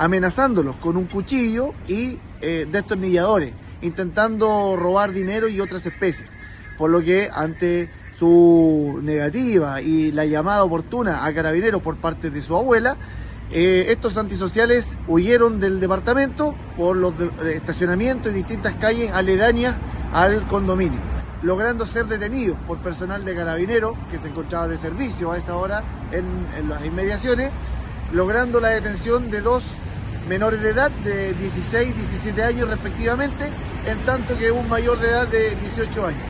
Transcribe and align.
amenazándolos 0.00 0.76
con 0.76 0.96
un 0.96 1.04
cuchillo 1.04 1.74
y 1.86 2.18
eh, 2.40 2.66
destornilladores, 2.72 3.52
intentando 3.82 4.74
robar 4.74 5.12
dinero 5.12 5.46
y 5.46 5.60
otras 5.60 5.84
especies. 5.84 6.26
Por 6.78 6.90
lo 6.90 7.02
que 7.02 7.28
ante 7.30 7.90
su 8.18 8.98
negativa 9.02 9.82
y 9.82 10.10
la 10.12 10.24
llamada 10.24 10.64
oportuna 10.64 11.26
a 11.26 11.34
carabineros 11.34 11.82
por 11.82 11.96
parte 11.96 12.30
de 12.30 12.40
su 12.40 12.56
abuela, 12.56 12.96
eh, 13.52 13.86
estos 13.88 14.16
antisociales 14.16 14.88
huyeron 15.06 15.60
del 15.60 15.80
departamento 15.80 16.54
por 16.78 16.96
los 16.96 17.12
de- 17.18 17.54
estacionamientos 17.54 18.32
y 18.32 18.36
distintas 18.36 18.72
calles 18.76 19.12
aledañas 19.12 19.74
al 20.14 20.46
condominio, 20.46 20.98
logrando 21.42 21.86
ser 21.86 22.06
detenidos 22.06 22.56
por 22.66 22.78
personal 22.78 23.22
de 23.26 23.34
carabineros 23.34 23.98
que 24.10 24.16
se 24.16 24.28
encontraba 24.28 24.66
de 24.66 24.78
servicio 24.78 25.30
a 25.32 25.36
esa 25.36 25.56
hora 25.56 25.84
en 26.10 26.68
las 26.70 26.86
inmediaciones, 26.86 27.50
logrando 28.14 28.60
la 28.60 28.68
detención 28.70 29.30
de 29.30 29.42
dos 29.42 29.62
menores 30.30 30.62
de 30.62 30.70
edad 30.70 30.92
de 31.02 31.34
16 31.34 31.88
y 31.88 31.92
17 31.92 32.44
años 32.44 32.68
respectivamente, 32.68 33.50
en 33.84 33.98
tanto 34.06 34.38
que 34.38 34.52
un 34.52 34.68
mayor 34.68 34.96
de 35.00 35.08
edad 35.08 35.26
de 35.26 35.56
18 35.56 36.06
años. 36.06 36.18